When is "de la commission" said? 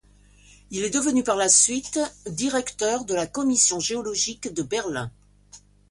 3.05-3.79